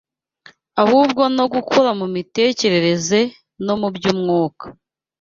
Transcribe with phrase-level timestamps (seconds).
[0.83, 3.19] ahubwo no gukura mu mitekerereze
[3.65, 4.65] no mu by’umwuka